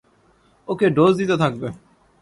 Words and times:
ওকে 0.67 0.87
dose 0.89 1.13
দিতে 1.17 1.35
থাকবে। 1.37 1.67